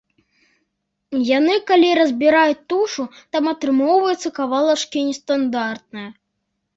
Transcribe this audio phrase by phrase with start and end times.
[1.37, 3.03] Яны калі разбіраюць тушу,
[3.37, 6.09] там атрымоўваюцца кавалачкі нестандартныя.